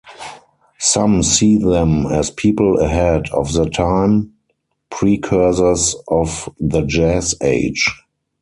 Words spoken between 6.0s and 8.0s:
of the Jazz Age.